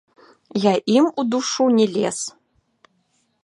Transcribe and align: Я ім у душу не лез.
Я 0.63 0.71
ім 0.95 1.05
у 1.23 1.27
душу 1.35 1.63
не 1.77 1.87
лез. 1.99 2.19